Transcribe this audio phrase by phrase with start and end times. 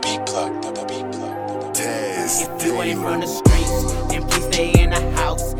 [0.00, 2.62] the beat plug, the, beat plug, the, beat plug.
[2.62, 5.54] You ain't from the streets, and please stay in the house.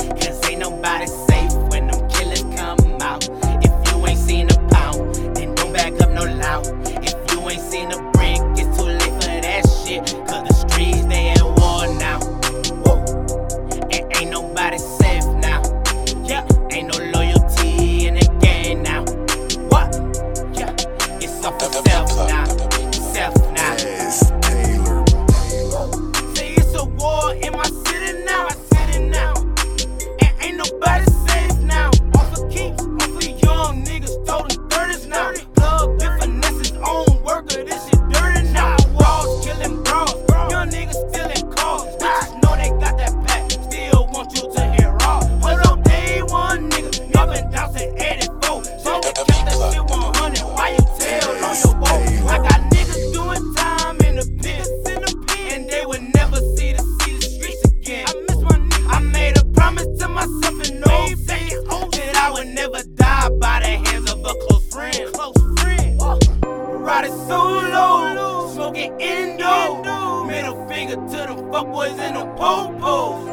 [67.27, 70.24] Riding solo, smoking indo.
[70.24, 73.25] Middle finger to the fuckboys in the po-pos.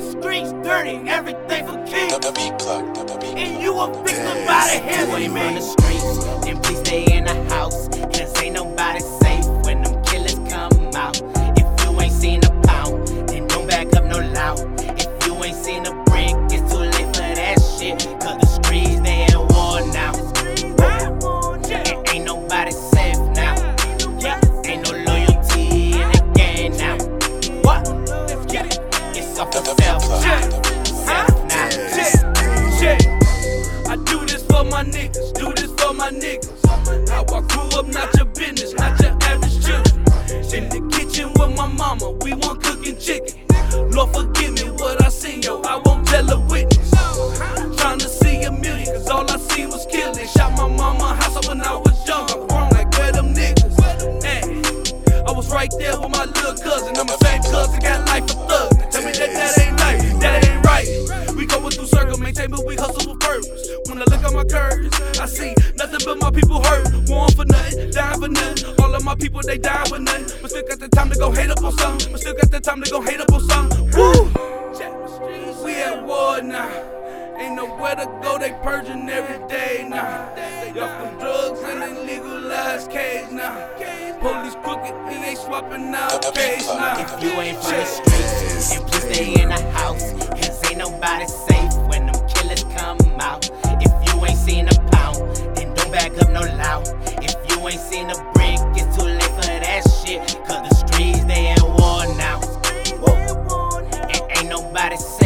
[0.00, 2.18] The streets dirty, everything for keeps.
[2.18, 5.12] The beat plug, the beat And you a victim by the hands
[34.62, 37.08] for my niggas, do this for my niggas.
[37.08, 40.04] How I grew up, not your business, not your average children.
[40.54, 43.34] In the kitchen with my mama, we want cooking chicken.
[43.90, 46.90] Lord forgive me what I seen, yo, I won't tell a witness.
[47.78, 50.26] Trying to see a million, cause all I see was killing.
[50.26, 53.74] Shot my mama house up when I was young, I'm grown like where them niggas.
[54.22, 54.42] Hey,
[55.26, 58.76] I was right there with my little cousin, I'm the same cousin, got life thugs.
[58.76, 60.11] Now Tell me that that ain't life,
[62.48, 63.68] through circle, maintain, but we hustle with purpose.
[63.88, 67.08] When I look at my curves, I see nothing but my people hurt.
[67.08, 68.74] Warm for nothing, dying for nothing.
[68.80, 70.38] All of my people, they die for nothing.
[70.40, 72.12] But still got the time to go hate up on something.
[72.12, 73.90] But still got the time to go hate up on something.
[73.96, 74.30] Woo!
[75.64, 76.68] We at war now.
[77.38, 80.32] Ain't nowhere to go, they purging every day now.
[80.34, 83.68] They off them drugs and they legalized cage now.
[84.20, 87.00] Police crooked and they swapping out case uh, now.
[87.00, 90.11] If you ain't from the streets, then please stay in the house.
[104.72, 105.21] by the.